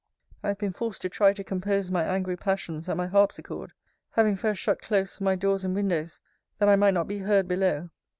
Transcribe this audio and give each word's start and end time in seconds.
I 0.41 0.47
have 0.47 0.57
been 0.57 0.73
forced 0.73 1.03
to 1.03 1.09
try 1.09 1.31
to 1.31 1.43
compose 1.43 1.91
my 1.91 2.03
angry 2.03 2.35
passions 2.35 2.89
at 2.89 2.97
my 2.97 3.05
harpsichord; 3.05 3.71
having 4.09 4.35
first 4.35 4.59
shut 4.59 4.81
close 4.81 5.21
my 5.21 5.35
doors 5.35 5.63
and 5.63 5.75
windows, 5.75 6.19
that 6.57 6.67
I 6.67 6.75
might 6.75 6.95
not 6.95 7.07
be 7.07 7.19
heard 7.19 7.47
below. 7.47 7.91